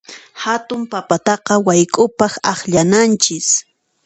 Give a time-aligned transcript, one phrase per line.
[0.43, 3.47] Hatun papataqa wayk'upaq akllananchis.